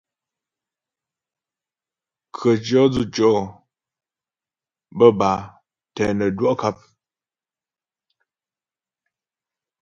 Khətʉɔ̌ 2.37 2.85
dzʉtʉɔ' 2.93 3.33
bə́́ 4.97 5.11
bâ 5.19 5.31
tɛ 5.95 6.03
nə́ 6.17 6.29
dwɔ' 6.37 6.57
kap. 6.61 6.77